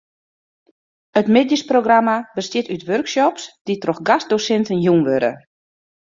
[1.19, 5.31] It middeisprogramma bestiet út workshops dy't troch gastdosinten jûn wurde.